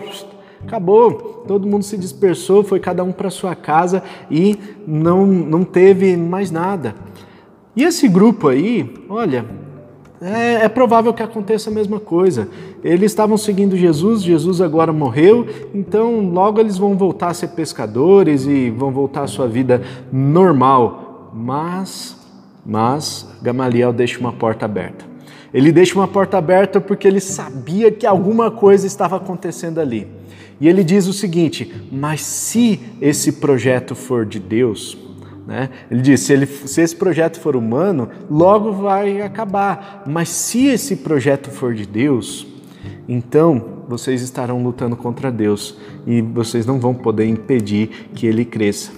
acabou, 0.65 1.43
todo 1.47 1.67
mundo 1.67 1.83
se 1.83 1.95
dispersou, 1.95 2.63
foi 2.63 2.79
cada 2.79 3.03
um 3.03 3.11
para 3.11 3.29
sua 3.29 3.53
casa 3.53 4.01
e 4.31 4.57
não, 4.87 5.27
não 5.27 5.63
teve 5.63 6.17
mais 6.17 6.49
nada. 6.49 6.95
E 7.75 7.83
esse 7.83 8.07
grupo 8.07 8.47
aí, 8.47 8.91
olha, 9.07 9.45
é, 10.21 10.65
é, 10.65 10.69
provável 10.69 11.11
que 11.13 11.23
aconteça 11.23 11.71
a 11.71 11.73
mesma 11.73 11.99
coisa. 11.99 12.47
Eles 12.83 13.11
estavam 13.11 13.37
seguindo 13.37 13.75
Jesus, 13.75 14.21
Jesus 14.21 14.61
agora 14.61 14.93
morreu, 14.93 15.47
então 15.73 16.29
logo 16.29 16.59
eles 16.59 16.77
vão 16.77 16.95
voltar 16.95 17.29
a 17.29 17.33
ser 17.33 17.49
pescadores 17.49 18.45
e 18.45 18.69
vão 18.69 18.91
voltar 18.91 19.23
à 19.23 19.27
sua 19.27 19.47
vida 19.47 19.81
normal. 20.13 21.31
Mas, 21.33 22.15
mas 22.63 23.27
Gamaliel 23.41 23.91
deixa 23.91 24.19
uma 24.19 24.31
porta 24.31 24.65
aberta. 24.65 25.05
Ele 25.51 25.71
deixa 25.71 25.95
uma 25.95 26.07
porta 26.07 26.37
aberta 26.37 26.79
porque 26.79 27.07
ele 27.07 27.19
sabia 27.19 27.91
que 27.91 28.05
alguma 28.05 28.51
coisa 28.51 28.85
estava 28.85 29.17
acontecendo 29.17 29.79
ali. 29.79 30.07
E 30.61 30.67
ele 30.67 30.83
diz 30.83 31.07
o 31.07 31.13
seguinte: 31.13 31.73
mas 31.91 32.21
se 32.21 32.79
esse 33.01 33.33
projeto 33.33 33.95
for 33.95 34.25
de 34.25 34.39
Deus, 34.39 34.97
né? 35.51 35.69
Ele 35.91 36.01
diz: 36.01 36.21
se, 36.21 36.31
ele, 36.31 36.45
se 36.45 36.81
esse 36.81 36.95
projeto 36.95 37.37
for 37.41 37.57
humano, 37.57 38.07
logo 38.29 38.71
vai 38.71 39.21
acabar. 39.21 40.03
Mas 40.07 40.29
se 40.29 40.67
esse 40.67 40.95
projeto 40.95 41.51
for 41.51 41.73
de 41.73 41.85
Deus, 41.85 42.47
então 43.07 43.83
vocês 43.85 44.21
estarão 44.21 44.63
lutando 44.63 44.95
contra 44.95 45.29
Deus 45.29 45.77
e 46.07 46.21
vocês 46.21 46.65
não 46.65 46.79
vão 46.79 46.93
poder 46.93 47.25
impedir 47.25 48.09
que 48.15 48.25
ele 48.25 48.45
cresça. 48.45 48.93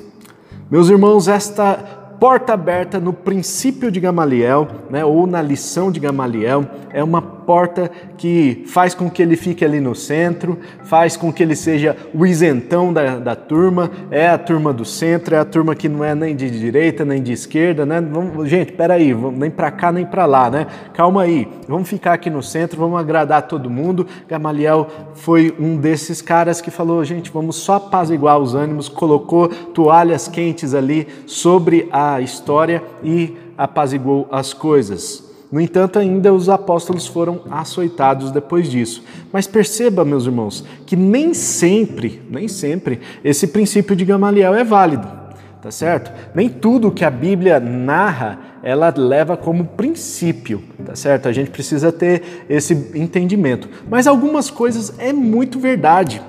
Meus 0.70 0.90
irmãos, 0.90 1.28
esta 1.28 2.03
porta 2.24 2.54
aberta 2.54 3.02
no 3.02 3.12
princípio 3.12 3.92
de 3.92 4.00
Gamaliel, 4.00 4.66
né, 4.90 5.04
ou 5.04 5.28
na 5.28 5.42
lição 5.42 5.92
de 5.92 6.00
Gamaliel, 6.00 6.66
é 6.94 7.04
uma 7.04 7.22
porta 7.22 7.92
que 8.18 8.64
faz 8.68 8.96
com 8.96 9.10
que 9.10 9.22
ele 9.22 9.36
fique 9.36 9.66
ali 9.66 9.82
no 9.82 9.94
centro, 9.94 10.58
faz 10.84 11.18
com 11.18 11.34
que 11.34 11.44
ele 11.44 11.56
seja 11.56 11.98
o 12.14 12.26
isentão 12.26 12.94
da, 12.94 13.18
da 13.18 13.36
turma, 13.36 13.92
é 14.10 14.30
a 14.30 14.38
turma 14.38 14.72
do 14.72 14.86
centro, 14.86 15.36
é 15.36 15.40
a 15.40 15.44
turma 15.44 15.76
que 15.76 15.90
não 15.90 16.02
é 16.02 16.16
nem 16.16 16.34
de 16.34 16.50
direita 16.50 17.04
nem 17.04 17.22
de 17.22 17.34
esquerda, 17.34 17.86
né? 17.86 18.00
Vamos, 18.00 18.48
gente, 18.48 18.72
peraí, 18.72 19.12
vamos, 19.12 19.38
nem 19.38 19.52
para 19.52 19.70
cá 19.72 19.92
nem 19.92 20.06
para 20.06 20.26
lá, 20.26 20.50
né? 20.50 20.68
Calma 20.94 21.24
aí, 21.24 21.48
vamos 21.68 21.90
ficar 21.90 22.14
aqui 22.14 22.30
no 22.30 22.42
centro, 22.42 22.80
vamos 22.80 22.98
agradar 22.98 23.42
todo 23.48 23.70
mundo. 23.70 24.08
Gamaliel 24.30 24.88
foi 25.16 25.54
um 25.60 25.76
desses 25.76 26.22
caras 26.22 26.62
que 26.62 26.72
falou, 26.72 27.04
gente, 27.04 27.32
vamos 27.32 27.58
só 27.58 27.74
apaziguar 27.74 28.38
os 28.38 28.56
ânimos, 28.56 28.88
colocou 28.88 29.50
toalhas 29.50 30.28
quentes 30.28 30.74
ali 30.74 31.08
sobre 31.26 31.90
a 31.92 32.13
história 32.22 32.84
e 33.04 33.36
apaziguou 33.58 34.28
as 34.32 34.54
coisas. 34.54 35.34
No 35.54 35.62
entanto, 35.62 36.00
ainda 36.00 36.34
os 36.34 36.50
apóstolos 36.50 37.06
foram 37.06 37.42
açoitados 37.52 38.32
depois 38.32 38.68
disso. 38.68 39.04
Mas 39.32 39.46
perceba, 39.46 40.04
meus 40.04 40.26
irmãos, 40.26 40.66
que 40.84 40.96
nem 40.96 41.32
sempre, 41.32 42.24
nem 42.28 42.48
sempre, 42.48 43.00
esse 43.24 43.46
princípio 43.46 43.96
de 43.96 44.04
Gamaliel 44.04 44.56
é 44.56 44.64
válido, 44.64 45.08
tá 45.62 45.70
certo? 45.70 46.12
Nem 46.34 46.50
tudo 46.50 46.90
que 46.90 47.06
a 47.06 47.12
Bíblia 47.12 47.60
narra, 47.60 48.40
ela 48.64 48.92
leva 48.98 49.38
como 49.38 49.64
princípio, 49.66 50.64
tá 50.84 50.96
certo? 50.96 51.28
A 51.28 51.32
gente 51.32 51.52
precisa 51.52 51.92
ter 51.92 52.46
esse 52.50 52.74
entendimento. 52.96 53.70
Mas 53.88 54.08
algumas 54.08 54.50
coisas 54.50 54.92
é 54.98 55.14
muito 55.14 55.60
verdade. 55.60 56.20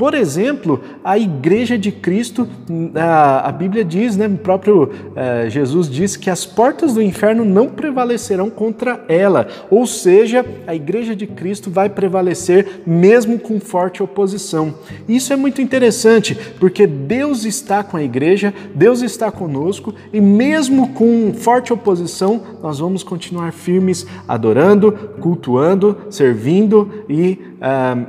Por 0.00 0.14
exemplo, 0.14 0.80
a 1.04 1.18
igreja 1.18 1.76
de 1.76 1.92
Cristo, 1.92 2.48
a, 2.94 3.46
a 3.50 3.52
Bíblia 3.52 3.84
diz, 3.84 4.16
né, 4.16 4.26
o 4.28 4.38
próprio 4.38 4.90
é, 5.14 5.50
Jesus 5.50 5.90
diz 5.90 6.16
que 6.16 6.30
as 6.30 6.46
portas 6.46 6.94
do 6.94 7.02
inferno 7.02 7.44
não 7.44 7.68
prevalecerão 7.68 8.48
contra 8.48 9.04
ela. 9.08 9.46
Ou 9.70 9.86
seja, 9.86 10.42
a 10.66 10.74
igreja 10.74 11.14
de 11.14 11.26
Cristo 11.26 11.70
vai 11.70 11.90
prevalecer 11.90 12.80
mesmo 12.86 13.38
com 13.38 13.60
forte 13.60 14.02
oposição. 14.02 14.72
Isso 15.06 15.34
é 15.34 15.36
muito 15.36 15.60
interessante, 15.60 16.34
porque 16.58 16.86
Deus 16.86 17.44
está 17.44 17.84
com 17.84 17.98
a 17.98 18.02
igreja, 18.02 18.54
Deus 18.74 19.02
está 19.02 19.30
conosco 19.30 19.94
e 20.14 20.18
mesmo 20.18 20.94
com 20.94 21.34
forte 21.34 21.74
oposição, 21.74 22.40
nós 22.62 22.78
vamos 22.78 23.02
continuar 23.02 23.52
firmes, 23.52 24.06
adorando, 24.26 24.92
cultuando, 25.20 25.94
servindo 26.08 27.04
e, 27.06 27.49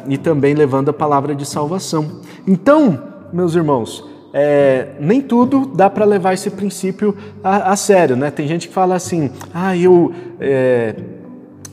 e 0.07 0.17
também 0.17 0.53
levando 0.53 0.89
a 0.89 0.93
palavra 0.93 1.33
de 1.33 1.45
salvação 1.45 1.61
salvação. 1.71 2.21
Então, 2.47 3.01
meus 3.31 3.55
irmãos, 3.55 4.03
é, 4.33 4.89
nem 4.99 5.21
tudo 5.21 5.65
dá 5.65 5.89
para 5.89 6.05
levar 6.05 6.33
esse 6.33 6.49
princípio 6.49 7.15
a, 7.43 7.71
a, 7.71 7.75
sério, 7.75 8.15
né? 8.15 8.31
Tem 8.31 8.47
gente 8.47 8.67
que 8.67 8.73
fala 8.73 8.95
assim, 8.95 9.29
ah, 9.53 9.75
eu, 9.75 10.11
é, 10.39 10.95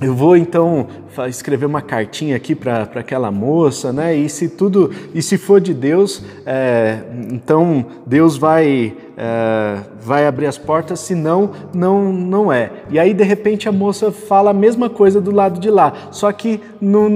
eu 0.00 0.14
vou 0.14 0.36
então 0.36 0.86
escrever 1.28 1.66
uma 1.66 1.82
cartinha 1.82 2.36
aqui 2.36 2.54
para 2.54 2.82
aquela 2.82 3.30
moça, 3.30 3.92
né? 3.92 4.14
E 4.14 4.28
se 4.28 4.48
tudo, 4.48 4.90
e 5.14 5.22
se 5.22 5.38
for 5.38 5.60
de 5.60 5.72
Deus, 5.72 6.22
é, 6.44 6.98
então 7.30 7.86
Deus 8.06 8.36
vai 8.36 8.96
é, 9.20 9.80
vai 10.00 10.28
abrir 10.28 10.46
as 10.46 10.56
portas, 10.56 11.00
senão 11.00 11.50
não 11.74 12.12
não 12.12 12.52
é. 12.52 12.70
E 12.88 13.00
aí 13.00 13.12
de 13.12 13.24
repente 13.24 13.68
a 13.68 13.72
moça 13.72 14.12
fala 14.12 14.50
a 14.50 14.54
mesma 14.54 14.88
coisa 14.88 15.20
do 15.20 15.32
lado 15.32 15.58
de 15.58 15.68
lá, 15.70 15.92
só 16.12 16.30
que 16.30 16.60
não, 16.80 17.08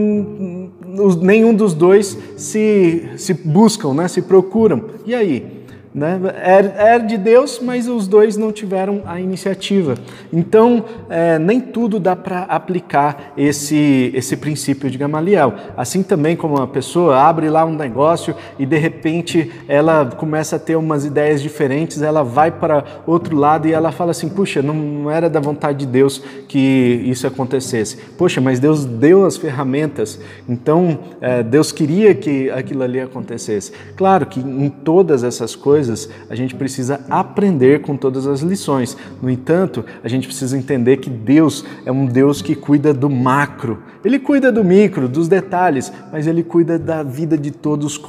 nenhum 1.21 1.55
dos 1.55 1.75
dois 1.75 2.19
se, 2.37 3.11
se 3.17 3.33
buscam, 3.33 3.95
né? 3.95 4.09
Se 4.09 4.21
procuram. 4.21 4.83
E 5.07 5.15
aí? 5.15 5.62
Né? 5.95 6.19
Era, 6.43 6.99
de 6.99 7.19
Deus, 7.19 7.61
mas 7.63 7.87
os 7.87 8.09
dois 8.09 8.37
não 8.37 8.51
tiveram 8.51 9.03
a 9.05 9.21
iniciativa. 9.21 9.95
Então, 10.33 10.85
é, 11.11 11.39
nem 11.39 11.61
tudo 11.61 12.01
dá 12.01 12.17
para 12.17 12.45
aplicar 12.45 13.33
esse, 13.37 14.11
esse 14.15 14.37
princípio 14.37 14.91
de 14.91 14.97
Gamaliel. 14.97 15.53
Assim 15.77 16.03
também 16.03 16.35
como 16.35 16.57
uma 16.57 16.67
pessoa 16.67 17.19
abre 17.19 17.51
lá 17.51 17.65
um 17.65 17.75
negócio 17.75 18.35
e 18.59 18.65
de 18.65 18.79
repente 18.79 19.51
ela 19.69 20.07
começa 20.07 20.57
a 20.57 20.59
ter 20.59 20.77
umas 20.77 21.05
ideias 21.05 21.43
diferentes, 21.43 22.01
ela 22.01 22.23
vai 22.23 22.51
para 22.51 22.85
outro 23.07 23.37
lado 23.37 23.69
e 23.69 23.73
ela 23.73 23.93
fala 23.93 24.13
assim: 24.13 24.29
puxa, 24.29 24.63
não, 24.63 24.75
não 24.75 25.11
era 25.11 25.29
da 25.29 25.41
vontade 25.41 25.81
de 25.81 25.87
Deus 25.87 26.23
que 26.49 27.03
isso 27.05 27.27
acontecesse. 27.27 27.97
Poxa, 28.17 28.41
mas 28.41 28.59
Deus 28.59 28.85
deu 28.85 29.27
as 29.27 29.37
ferramentas, 29.37 30.19
então 30.49 30.99
é, 31.21 31.43
Deus 31.43 31.71
queria 31.71 32.15
que 32.15 32.51
aquilo 32.51 32.83
ali 32.83 33.01
acontecesse. 33.01 33.73
Claro 33.97 34.27
que 34.27 34.41
em 34.41 34.69
todas 34.69 35.23
essas 35.23 35.55
coisas, 35.55 35.82
coisas, 35.83 36.09
a 36.31 36.37
gente 36.37 36.55
precisa 36.55 37.01
aprender 37.11 37.83
com 37.83 37.97
todas 37.97 38.25
as 38.29 38.41
lições. 38.41 38.97
No 39.21 39.29
entanto, 39.29 39.85
a 40.05 40.09
gente 40.09 40.29
precisa 40.29 40.57
entender 40.57 40.99
que 40.99 41.11
Deus 41.11 41.65
é 41.85 41.91
um 41.91 42.07
Deus 42.07 42.41
que 42.41 42.55
cuida 42.55 42.95
do 42.95 43.11
macro. 43.11 43.83
Ele 44.05 44.19
cuida 44.19 44.51
do 44.51 44.65
micro, 44.65 45.09
dos 45.09 45.29
detalhes, 45.29 45.93
mas 46.13 46.27
ele 46.27 46.43
cuida 46.43 46.79
da 46.79 47.03
vida 47.03 47.37
de 47.39 47.51
todos, 47.51 48.01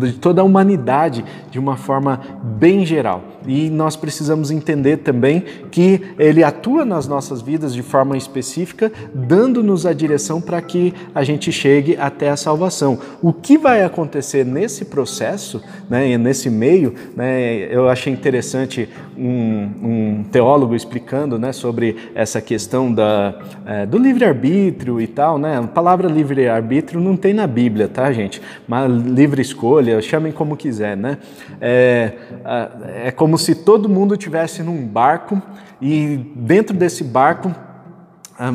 de 0.00 0.12
toda 0.14 0.40
a 0.40 0.44
humanidade 0.44 1.24
de 1.50 1.58
uma 1.58 1.76
forma 1.76 2.20
bem 2.42 2.84
geral. 2.86 3.22
E 3.46 3.68
nós 3.68 3.96
precisamos 3.96 4.50
entender 4.50 4.98
também 4.98 5.44
que 5.70 6.00
ele 6.18 6.42
atua 6.42 6.84
nas 6.84 7.06
nossas 7.06 7.42
vidas 7.42 7.74
de 7.74 7.82
forma 7.82 8.16
específica, 8.16 8.90
dando-nos 9.12 9.84
a 9.86 9.92
direção 9.92 10.40
para 10.40 10.62
que 10.62 10.94
a 11.14 11.24
gente 11.24 11.50
chegue 11.52 11.96
até 11.96 12.30
a 12.30 12.36
salvação. 12.36 12.98
O 13.20 13.32
que 13.32 13.58
vai 13.58 13.82
acontecer 13.82 14.44
nesse 14.46 14.84
processo, 14.84 15.60
né, 15.90 16.16
nesse 16.16 16.48
meio, 16.48 16.94
né, 17.16 17.68
eu 17.70 17.88
achei 17.88 18.12
interessante 18.12 18.88
um, 19.16 19.70
um 19.82 20.24
teólogo 20.30 20.74
explicando 20.74 21.38
né, 21.38 21.52
sobre 21.52 21.96
essa 22.14 22.40
questão 22.40 22.92
da, 22.92 23.34
é, 23.66 23.86
do 23.86 23.98
livre-arbítrio 23.98 25.00
e 25.00 25.06
tal. 25.06 25.38
Né? 25.38 25.58
A 25.58 25.62
palavra 25.62 26.08
livre-arbítrio 26.08 27.00
não 27.00 27.16
tem 27.16 27.32
na 27.32 27.46
Bíblia, 27.46 27.88
tá, 27.88 28.12
gente? 28.12 28.40
Mas 28.66 28.90
livre 28.90 29.40
escolha, 29.42 30.00
chamem 30.00 30.32
como 30.32 30.56
quiser. 30.56 30.96
Né? 30.96 31.18
É, 31.60 32.12
é 33.04 33.10
como 33.10 33.38
se 33.38 33.54
todo 33.54 33.88
mundo 33.88 34.16
tivesse 34.16 34.62
num 34.62 34.86
barco 34.86 35.40
e 35.80 36.20
dentro 36.34 36.76
desse 36.76 37.04
barco 37.04 37.54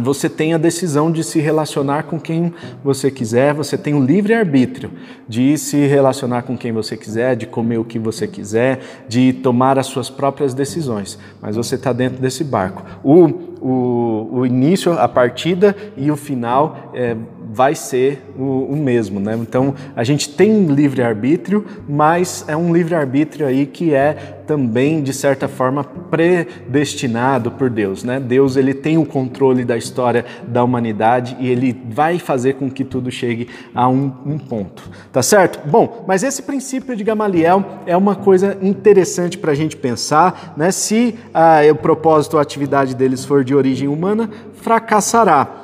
você 0.04 0.30
tem 0.30 0.54
a 0.54 0.58
decisão 0.58 1.12
de 1.12 1.24
se 1.24 1.40
relacionar 1.40 2.04
com 2.04 2.20
quem 2.20 2.54
você 2.84 3.10
quiser, 3.10 3.54
você 3.54 3.78
tem 3.78 3.94
o 3.94 4.04
livre 4.04 4.34
arbítrio 4.34 4.92
de 5.28 5.58
se 5.58 5.78
relacionar 5.88 6.44
com 6.44 6.58
quem 6.58 6.72
você 6.72 6.98
quiser, 6.98 7.36
de 7.36 7.48
comer 7.48 7.78
o 7.78 7.86
que 7.86 7.98
você 7.98 8.28
quiser, 8.28 8.82
de 9.08 9.32
tomar 9.32 9.80
as 9.80 9.88
suas 9.88 10.10
próprias 10.10 10.54
decisões, 10.54 11.18
mas 11.42 11.56
você 11.56 11.76
está 11.76 11.94
dentro 11.94 12.22
desse 12.22 12.44
barco. 12.44 12.84
O, 13.04 13.26
o, 13.62 14.40
o, 14.40 14.46
início, 14.46 14.92
a 14.94 15.08
partida 15.08 15.76
e 15.96 16.12
o 16.12 16.18
final 16.18 16.92
é, 16.94 17.16
vai 17.52 17.74
ser 17.74 18.22
o, 18.38 18.68
o 18.70 18.76
mesmo, 18.76 19.20
né? 19.20 19.36
Então 19.36 19.74
a 19.96 20.04
gente 20.04 20.30
tem 20.30 20.66
livre 20.66 21.02
arbítrio, 21.02 21.66
mas 21.88 22.46
é 22.48 22.56
um 22.56 22.72
livre 22.72 22.94
arbítrio 22.94 23.48
aí 23.48 23.66
que 23.66 23.94
é 23.94 24.14
também 24.46 25.02
de 25.04 25.14
certa 25.14 25.48
forma 25.48 25.84
predestinado 25.84 27.52
por 27.52 27.70
Deus, 27.70 28.04
né? 28.04 28.20
Deus 28.20 28.56
ele 28.56 28.74
tem 28.74 28.98
o 28.98 29.06
controle 29.06 29.66
da 29.66 29.78
história 29.78 30.26
da 30.48 30.64
humanidade 30.64 31.38
e 31.40 31.50
ele 31.50 31.80
vai 31.90 32.20
fazer 32.20 32.54
com 32.54 32.70
que 32.70 32.84
tudo 32.84 33.12
chegue 33.12 33.48
a 33.74 33.88
um, 33.88 34.12
um 34.26 34.38
ponto, 34.38 34.90
tá 35.12 35.22
certo? 35.22 35.68
Bom, 35.68 36.04
mas 36.08 36.24
esse 36.24 36.44
princípio 36.44 36.96
de 36.96 37.04
Gamaliel 37.04 37.64
é 37.86 37.98
uma 37.98 38.16
coisa 38.16 38.58
interessante 38.62 39.38
para 39.38 39.52
a 39.52 39.56
gente 39.56 39.76
pensar, 39.76 40.54
né? 40.56 40.72
Se 40.72 41.16
ah, 41.34 41.62
o 41.72 41.76
propósito 41.76 42.34
ou 42.34 42.40
a 42.40 42.44
atividade 42.44 42.96
deles 42.96 43.26
for 43.26 43.44
de 43.44 43.56
origem 43.56 43.88
humana, 43.88 44.30
fracassará 44.54 45.59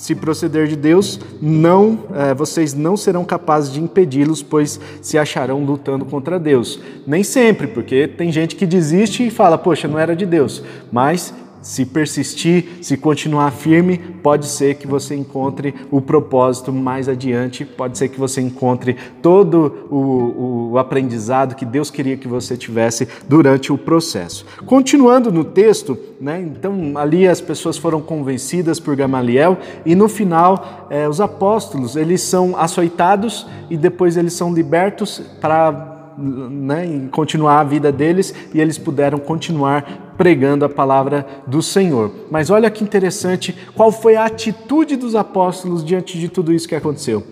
se 0.00 0.14
proceder 0.14 0.66
de 0.66 0.76
Deus, 0.76 1.20
não, 1.42 2.06
é, 2.14 2.32
vocês 2.32 2.72
não 2.72 2.96
serão 2.96 3.22
capazes 3.22 3.70
de 3.70 3.82
impedi-los, 3.82 4.42
pois 4.42 4.80
se 5.02 5.18
acharão 5.18 5.62
lutando 5.62 6.06
contra 6.06 6.38
Deus. 6.38 6.80
Nem 7.06 7.22
sempre, 7.22 7.66
porque 7.66 8.08
tem 8.08 8.32
gente 8.32 8.56
que 8.56 8.64
desiste 8.64 9.26
e 9.26 9.30
fala, 9.30 9.58
poxa, 9.58 9.86
não 9.86 9.98
era 9.98 10.16
de 10.16 10.24
Deus. 10.24 10.62
Mas 10.90 11.34
se 11.62 11.84
persistir, 11.84 12.78
se 12.82 12.96
continuar 12.96 13.50
firme, 13.50 13.98
pode 13.98 14.46
ser 14.46 14.76
que 14.76 14.86
você 14.86 15.14
encontre 15.14 15.74
o 15.90 16.00
propósito 16.00 16.72
mais 16.72 17.08
adiante, 17.08 17.64
pode 17.64 17.98
ser 17.98 18.08
que 18.08 18.18
você 18.18 18.40
encontre 18.40 18.96
todo 19.20 19.86
o, 19.90 20.70
o, 20.72 20.78
aprendizado 20.78 21.54
que 21.54 21.64
Deus 21.64 21.90
queria 21.90 22.16
que 22.16 22.28
você 22.28 22.56
tivesse 22.56 23.06
durante 23.28 23.72
o 23.72 23.78
processo. 23.78 24.46
Continuando 24.64 25.30
no 25.30 25.44
texto, 25.44 25.98
né, 26.20 26.40
então 26.40 26.96
ali 26.96 27.28
as 27.28 27.40
pessoas 27.40 27.76
foram 27.76 28.00
convencidas 28.00 28.80
por 28.80 28.96
Gamaliel 28.96 29.58
e 29.84 29.94
no 29.94 30.08
final 30.08 30.88
eh, 30.90 31.08
os 31.08 31.20
apóstolos 31.20 31.96
eles 31.96 32.22
são 32.22 32.56
açoitados 32.56 33.46
e 33.68 33.76
depois 33.76 34.16
eles 34.16 34.32
são 34.32 34.52
libertos 34.52 35.22
para 35.40 35.99
né, 36.20 36.84
em 36.84 37.08
continuar 37.08 37.60
a 37.60 37.64
vida 37.64 37.90
deles 37.90 38.34
e 38.52 38.60
eles 38.60 38.76
puderam 38.76 39.18
continuar 39.18 40.14
pregando 40.16 40.64
a 40.64 40.68
palavra 40.68 41.26
do 41.46 41.62
Senhor. 41.62 42.12
Mas 42.30 42.50
olha 42.50 42.70
que 42.70 42.84
interessante, 42.84 43.56
qual 43.74 43.90
foi 43.90 44.16
a 44.16 44.26
atitude 44.26 44.96
dos 44.96 45.14
apóstolos 45.14 45.84
diante 45.84 46.18
de 46.18 46.28
tudo 46.28 46.52
isso 46.52 46.68
que 46.68 46.74
aconteceu? 46.74 47.24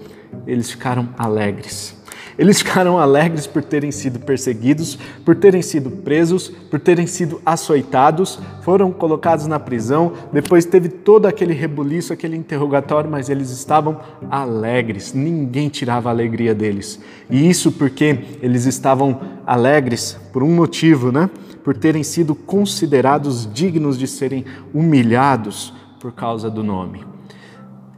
Eles 0.47 0.71
ficaram 0.71 1.09
alegres. 1.18 1.97
Eles 2.38 2.59
ficaram 2.59 2.99
alegres 2.99 3.49
por 3.49 3.64
terem 3.64 3.90
sido 3.90 4.21
perseguidos, 4.21 4.97
por 5.25 5.35
terem 5.35 5.61
sido 5.61 5.90
presos, 5.90 6.49
por 6.49 6.78
terem 6.78 7.04
sido 7.04 7.42
açoitados, 7.45 8.38
foram 8.62 8.92
colocados 8.92 9.49
na 9.49 9.59
prisão. 9.59 10.12
Depois 10.33 10.64
teve 10.64 10.88
todo 10.88 11.26
aquele 11.26 11.52
rebuliço, 11.52 12.12
aquele 12.12 12.37
interrogatório, 12.37 13.11
mas 13.11 13.28
eles 13.28 13.50
estavam 13.50 14.00
alegres. 14.30 15.12
Ninguém 15.12 15.68
tirava 15.68 16.11
a 16.11 16.12
alegria 16.12 16.54
deles. 16.54 17.00
E 17.28 17.50
isso 17.50 17.73
porque 17.73 18.21
eles 18.40 18.66
estavam 18.66 19.21
alegres 19.45 20.16
por 20.33 20.45
um 20.45 20.54
motivo, 20.54 21.11
né? 21.11 21.28
Por 21.64 21.76
terem 21.76 22.04
sido 22.04 22.37
considerados 22.37 23.52
dignos 23.52 23.99
de 23.99 24.07
serem 24.07 24.45
humilhados 24.73 25.75
por 25.99 26.12
causa 26.12 26.49
do 26.49 26.62
nome. 26.62 27.04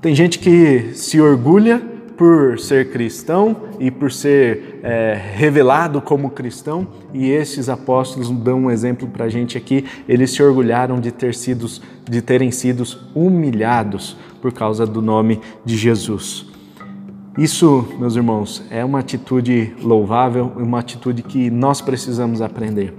Tem 0.00 0.14
gente 0.14 0.38
que 0.38 0.92
se 0.94 1.20
orgulha 1.20 1.89
por 2.20 2.58
ser 2.58 2.90
cristão 2.90 3.56
e 3.78 3.90
por 3.90 4.12
ser 4.12 4.80
é, 4.82 5.18
revelado 5.36 6.02
como 6.02 6.28
cristão, 6.28 6.86
e 7.14 7.30
esses 7.30 7.70
apóstolos 7.70 8.30
dão 8.30 8.64
um 8.64 8.70
exemplo 8.70 9.08
para 9.08 9.24
a 9.24 9.28
gente 9.30 9.56
aqui. 9.56 9.86
Eles 10.06 10.30
se 10.30 10.42
orgulharam 10.42 11.00
de, 11.00 11.10
ter 11.10 11.34
sido, 11.34 11.66
de 12.06 12.20
terem 12.20 12.50
sido 12.50 12.84
humilhados 13.14 14.18
por 14.42 14.52
causa 14.52 14.86
do 14.86 15.00
nome 15.00 15.40
de 15.64 15.78
Jesus. 15.78 16.44
Isso, 17.38 17.88
meus 17.98 18.16
irmãos, 18.16 18.66
é 18.70 18.84
uma 18.84 18.98
atitude 18.98 19.74
louvável, 19.82 20.52
uma 20.58 20.80
atitude 20.80 21.22
que 21.22 21.48
nós 21.48 21.80
precisamos 21.80 22.42
aprender. 22.42 22.92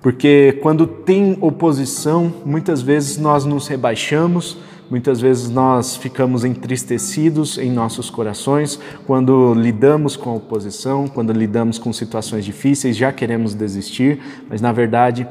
Porque 0.00 0.58
quando 0.62 0.86
tem 0.86 1.36
oposição, 1.42 2.32
muitas 2.46 2.80
vezes 2.80 3.18
nós 3.18 3.44
nos 3.44 3.68
rebaixamos, 3.68 4.56
Muitas 4.90 5.20
vezes 5.20 5.50
nós 5.50 5.96
ficamos 5.96 6.46
entristecidos 6.46 7.58
em 7.58 7.70
nossos 7.70 8.08
corações 8.08 8.80
quando 9.06 9.52
lidamos 9.52 10.16
com 10.16 10.30
a 10.30 10.34
oposição, 10.34 11.06
quando 11.06 11.30
lidamos 11.30 11.78
com 11.78 11.92
situações 11.92 12.42
difíceis, 12.42 12.96
já 12.96 13.12
queremos 13.12 13.52
desistir, 13.52 14.18
mas 14.48 14.62
na 14.62 14.72
verdade 14.72 15.28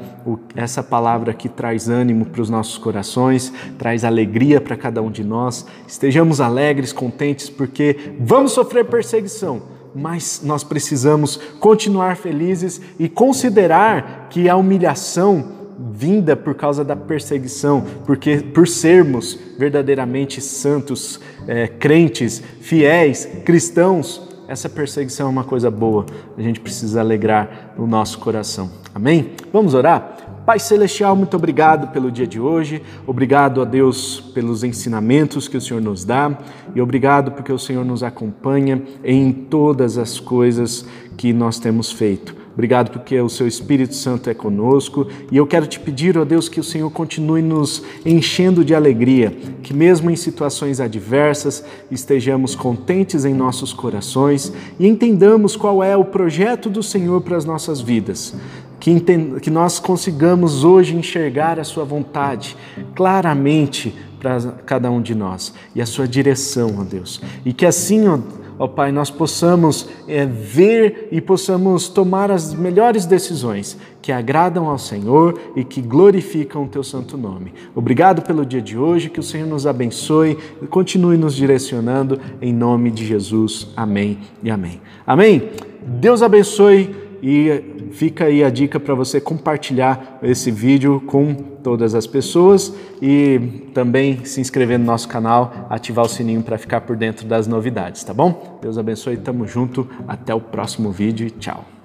essa 0.54 0.80
palavra 0.80 1.32
aqui 1.32 1.48
traz 1.48 1.88
ânimo 1.88 2.26
para 2.26 2.40
os 2.40 2.48
nossos 2.48 2.78
corações, 2.78 3.52
traz 3.76 4.04
alegria 4.04 4.60
para 4.60 4.76
cada 4.76 5.02
um 5.02 5.10
de 5.10 5.24
nós. 5.24 5.66
Estejamos 5.88 6.40
alegres, 6.40 6.92
contentes, 6.92 7.50
porque 7.50 8.14
vamos 8.20 8.52
sofrer 8.52 8.84
perseguição, 8.84 9.62
mas 9.92 10.40
nós 10.44 10.62
precisamos 10.62 11.36
continuar 11.58 12.16
felizes 12.16 12.80
e 12.96 13.08
considerar 13.08 14.28
que 14.30 14.48
a 14.48 14.54
humilhação 14.54 15.57
vinda 15.98 16.36
por 16.36 16.54
causa 16.54 16.84
da 16.84 16.94
perseguição, 16.94 17.84
porque 18.06 18.36
por 18.36 18.68
sermos 18.68 19.36
verdadeiramente 19.58 20.40
santos, 20.40 21.18
é, 21.48 21.66
crentes, 21.66 22.40
fiéis, 22.60 23.28
cristãos, 23.44 24.22
essa 24.46 24.68
perseguição 24.68 25.26
é 25.26 25.30
uma 25.30 25.42
coisa 25.42 25.68
boa. 25.72 26.06
A 26.36 26.40
gente 26.40 26.60
precisa 26.60 27.00
alegrar 27.00 27.74
o 27.76 27.84
nosso 27.84 28.20
coração. 28.20 28.70
Amém? 28.94 29.32
Vamos 29.52 29.74
orar? 29.74 30.42
Pai 30.46 30.60
Celestial, 30.60 31.16
muito 31.16 31.36
obrigado 31.36 31.88
pelo 31.92 32.12
dia 32.12 32.26
de 32.26 32.40
hoje, 32.40 32.80
obrigado 33.06 33.60
a 33.60 33.64
Deus 33.64 34.20
pelos 34.32 34.62
ensinamentos 34.64 35.48
que 35.48 35.56
o 35.56 35.60
Senhor 35.60 35.82
nos 35.82 36.04
dá 36.04 36.38
e 36.74 36.80
obrigado 36.80 37.32
porque 37.32 37.52
o 37.52 37.58
Senhor 37.58 37.84
nos 37.84 38.02
acompanha 38.02 38.82
em 39.04 39.30
todas 39.32 39.98
as 39.98 40.18
coisas 40.20 40.86
que 41.18 41.32
nós 41.32 41.58
temos 41.58 41.92
feito. 41.92 42.37
Obrigado 42.58 42.90
porque 42.90 43.20
o 43.20 43.28
seu 43.28 43.46
Espírito 43.46 43.94
Santo 43.94 44.28
é 44.28 44.34
conosco 44.34 45.06
e 45.30 45.36
eu 45.36 45.46
quero 45.46 45.64
te 45.64 45.78
pedir, 45.78 46.18
ó 46.18 46.24
Deus, 46.24 46.48
que 46.48 46.58
o 46.58 46.64
Senhor 46.64 46.90
continue 46.90 47.40
nos 47.40 47.84
enchendo 48.04 48.64
de 48.64 48.74
alegria, 48.74 49.30
que 49.62 49.72
mesmo 49.72 50.10
em 50.10 50.16
situações 50.16 50.80
adversas 50.80 51.64
estejamos 51.88 52.56
contentes 52.56 53.24
em 53.24 53.32
nossos 53.32 53.72
corações 53.72 54.52
e 54.76 54.88
entendamos 54.88 55.54
qual 55.54 55.84
é 55.84 55.96
o 55.96 56.04
projeto 56.04 56.68
do 56.68 56.82
Senhor 56.82 57.20
para 57.20 57.36
as 57.36 57.44
nossas 57.44 57.80
vidas. 57.80 58.34
Que, 58.80 58.98
que 59.40 59.50
nós 59.50 59.78
consigamos 59.78 60.64
hoje 60.64 60.96
enxergar 60.96 61.60
a 61.60 61.64
Sua 61.64 61.84
vontade 61.84 62.56
claramente 62.92 63.94
para 64.18 64.40
cada 64.66 64.90
um 64.90 65.00
de 65.00 65.14
nós 65.14 65.54
e 65.76 65.80
a 65.80 65.86
Sua 65.86 66.08
direção, 66.08 66.74
ó 66.80 66.82
Deus. 66.82 67.20
E 67.44 67.52
que 67.52 67.64
assim, 67.64 68.08
ó 68.08 68.18
ó 68.58 68.66
Pai, 68.66 68.92
nós 68.92 69.10
possamos 69.10 69.88
é, 70.06 70.26
ver 70.26 71.08
e 71.12 71.20
possamos 71.20 71.88
tomar 71.88 72.30
as 72.30 72.52
melhores 72.54 73.06
decisões 73.06 73.78
que 74.02 74.12
agradam 74.12 74.68
ao 74.68 74.78
Senhor 74.78 75.38
e 75.54 75.64
que 75.64 75.80
glorificam 75.80 76.64
o 76.64 76.68
Teu 76.68 76.82
santo 76.82 77.16
nome. 77.16 77.52
Obrigado 77.74 78.22
pelo 78.22 78.44
dia 78.44 78.62
de 78.62 78.76
hoje, 78.76 79.10
que 79.10 79.20
o 79.20 79.22
Senhor 79.22 79.46
nos 79.46 79.66
abençoe 79.66 80.36
e 80.62 80.66
continue 80.66 81.16
nos 81.16 81.34
direcionando 81.34 82.20
em 82.40 82.52
nome 82.52 82.90
de 82.90 83.06
Jesus. 83.06 83.68
Amém 83.76 84.18
e 84.42 84.50
amém. 84.50 84.80
Amém? 85.06 85.50
Deus 85.86 86.22
abençoe 86.22 87.07
e 87.22 87.90
fica 87.92 88.24
aí 88.24 88.44
a 88.44 88.50
dica 88.50 88.78
para 88.78 88.94
você 88.94 89.20
compartilhar 89.20 90.18
esse 90.22 90.50
vídeo 90.50 91.02
com 91.06 91.34
todas 91.34 91.94
as 91.94 92.06
pessoas 92.06 92.72
e 93.02 93.70
também 93.74 94.24
se 94.24 94.40
inscrever 94.40 94.78
no 94.78 94.84
nosso 94.84 95.08
canal, 95.08 95.66
ativar 95.68 96.04
o 96.04 96.08
sininho 96.08 96.42
para 96.42 96.58
ficar 96.58 96.82
por 96.82 96.96
dentro 96.96 97.26
das 97.26 97.46
novidades, 97.46 98.02
tá 98.04 98.14
bom? 98.14 98.58
Deus 98.62 98.78
abençoe, 98.78 99.16
tamo 99.16 99.46
junto, 99.46 99.88
até 100.06 100.34
o 100.34 100.40
próximo 100.40 100.90
vídeo 100.90 101.26
e 101.26 101.30
tchau. 101.30 101.77